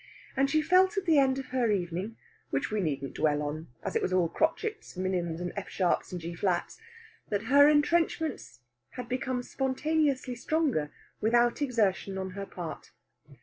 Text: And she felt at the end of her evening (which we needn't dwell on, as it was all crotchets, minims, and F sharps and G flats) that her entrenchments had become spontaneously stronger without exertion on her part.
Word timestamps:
And 0.35 0.49
she 0.49 0.63
felt 0.63 0.97
at 0.97 1.05
the 1.05 1.19
end 1.19 1.37
of 1.37 1.49
her 1.49 1.69
evening 1.69 2.17
(which 2.49 2.71
we 2.71 2.81
needn't 2.81 3.13
dwell 3.13 3.43
on, 3.43 3.67
as 3.83 3.95
it 3.95 4.01
was 4.01 4.11
all 4.11 4.27
crotchets, 4.27 4.97
minims, 4.97 5.39
and 5.39 5.53
F 5.55 5.69
sharps 5.69 6.11
and 6.11 6.19
G 6.19 6.33
flats) 6.33 6.79
that 7.29 7.43
her 7.53 7.69
entrenchments 7.69 8.61
had 8.97 9.07
become 9.07 9.43
spontaneously 9.43 10.33
stronger 10.33 10.91
without 11.21 11.61
exertion 11.61 12.17
on 12.17 12.31
her 12.31 12.47
part. 12.47 12.89